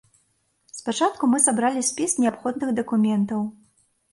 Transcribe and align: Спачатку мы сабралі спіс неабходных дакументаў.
Спачатку 0.77 1.29
мы 1.33 1.41
сабралі 1.47 1.85
спіс 1.91 2.17
неабходных 2.25 2.69
дакументаў. 2.81 3.41